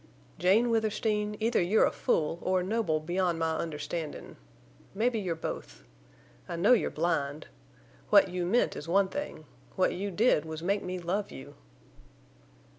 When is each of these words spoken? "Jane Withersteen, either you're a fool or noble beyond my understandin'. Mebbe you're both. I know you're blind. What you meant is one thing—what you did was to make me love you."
"Jane 0.39 0.71
Withersteen, 0.71 1.37
either 1.39 1.61
you're 1.61 1.85
a 1.85 1.91
fool 1.91 2.39
or 2.41 2.63
noble 2.63 2.99
beyond 2.99 3.37
my 3.37 3.51
understandin'. 3.57 4.35
Mebbe 4.95 5.17
you're 5.17 5.35
both. 5.35 5.83
I 6.49 6.55
know 6.55 6.73
you're 6.73 6.89
blind. 6.89 7.45
What 8.09 8.27
you 8.27 8.43
meant 8.47 8.75
is 8.75 8.87
one 8.87 9.09
thing—what 9.09 9.93
you 9.93 10.09
did 10.09 10.43
was 10.43 10.61
to 10.61 10.65
make 10.65 10.81
me 10.81 10.97
love 10.97 11.29
you." 11.29 11.53